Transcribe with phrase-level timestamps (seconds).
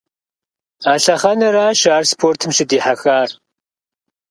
[0.91, 3.29] А лъэхъэнэращ ар спортым щыдихьэхар.